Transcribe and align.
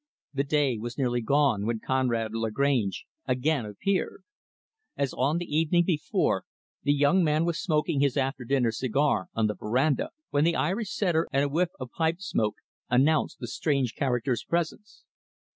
The 0.33 0.43
day 0.43 0.79
was 0.79 0.97
nearly 0.97 1.21
gone 1.21 1.67
when 1.67 1.79
Conrad 1.79 2.33
Lagrange 2.33 3.05
again 3.27 3.67
appeared. 3.67 4.23
As 4.97 5.13
on 5.13 5.37
the 5.37 5.45
evening 5.45 5.83
before, 5.83 6.43
the 6.81 6.91
young 6.91 7.23
man 7.23 7.45
was 7.45 7.61
smoking 7.61 7.99
his 7.99 8.17
after 8.17 8.43
dinner 8.43 8.71
cigar 8.71 9.27
on 9.35 9.45
the 9.45 9.53
veranda, 9.53 10.09
when 10.31 10.43
the 10.43 10.55
Irish 10.55 10.89
Setter 10.91 11.27
and 11.31 11.43
a 11.43 11.49
whiff 11.49 11.69
of 11.79 11.91
pipe 11.91 12.19
smoke 12.19 12.55
announced 12.89 13.37
the 13.37 13.47
strange 13.47 13.93
character's 13.93 14.43
presence. 14.43 15.03